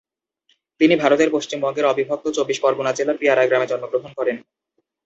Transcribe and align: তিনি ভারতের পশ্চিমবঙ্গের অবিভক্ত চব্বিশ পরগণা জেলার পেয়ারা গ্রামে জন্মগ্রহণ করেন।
তিনি 0.81 0.93
ভারতের 0.95 1.29
পশ্চিমবঙ্গের 1.31 1.89
অবিভক্ত 1.91 2.25
চব্বিশ 2.37 2.57
পরগণা 2.61 2.91
জেলার 2.93 3.19
পেয়ারা 3.19 3.43
গ্রামে 3.47 3.69
জন্মগ্রহণ 3.71 4.11
করেন। 4.13 4.37